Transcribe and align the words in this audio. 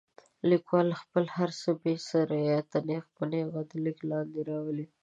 لیکوال 0.49 0.89
خپل 1.01 1.25
هر 1.37 1.49
څه 1.61 1.69
بې 1.81 1.95
څه 2.07 2.17
رعایته 2.33 2.77
نیغ 2.87 3.05
په 3.15 3.23
نیغه 3.31 3.61
د 3.69 3.71
لیک 3.83 3.99
لاندې 4.11 4.39
راولي. 4.49 4.85